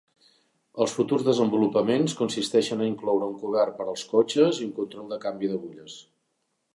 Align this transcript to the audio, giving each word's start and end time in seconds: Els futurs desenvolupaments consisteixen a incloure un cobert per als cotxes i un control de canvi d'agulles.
Els 0.85 0.93
futurs 0.99 1.25
desenvolupaments 1.27 2.15
consisteixen 2.21 2.81
a 2.81 2.87
incloure 2.93 3.29
un 3.33 3.37
cobert 3.43 3.77
per 3.81 3.87
als 3.91 4.07
cotxes 4.15 4.63
i 4.63 4.67
un 4.69 4.73
control 4.81 5.13
de 5.13 5.21
canvi 5.27 5.51
d'agulles. 5.53 5.99